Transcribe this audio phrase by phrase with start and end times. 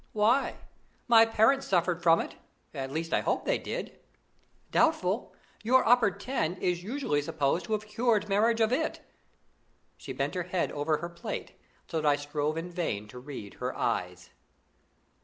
[0.13, 0.55] "Why?
[1.07, 2.33] My parents suffered from it:
[2.73, 3.99] at least, I hope they did."
[4.71, 5.35] "Doubtful!
[5.61, 9.01] Your Upper Ten is usually supposed to have cured marriage of it."
[9.97, 11.51] She bent her head over her plate,
[11.87, 14.31] so that I strove in vain to read her eyes.